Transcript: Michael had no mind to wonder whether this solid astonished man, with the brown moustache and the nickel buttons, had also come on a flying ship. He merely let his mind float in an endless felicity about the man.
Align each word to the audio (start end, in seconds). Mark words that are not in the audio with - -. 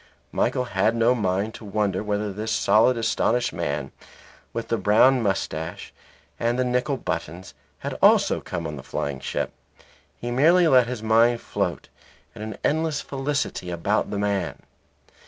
Michael 0.31 0.63
had 0.63 0.95
no 0.95 1.13
mind 1.13 1.53
to 1.53 1.63
wonder 1.63 2.01
whether 2.03 2.33
this 2.33 2.51
solid 2.51 2.97
astonished 2.97 3.53
man, 3.53 3.91
with 4.51 4.69
the 4.69 4.77
brown 4.79 5.21
moustache 5.21 5.93
and 6.39 6.57
the 6.57 6.65
nickel 6.65 6.97
buttons, 6.97 7.53
had 7.77 7.93
also 8.01 8.41
come 8.41 8.65
on 8.65 8.79
a 8.79 8.81
flying 8.81 9.19
ship. 9.19 9.51
He 10.17 10.31
merely 10.31 10.67
let 10.67 10.87
his 10.87 11.03
mind 11.03 11.39
float 11.39 11.87
in 12.33 12.41
an 12.41 12.57
endless 12.63 12.99
felicity 13.01 13.69
about 13.69 14.09
the 14.09 14.17
man. 14.17 14.63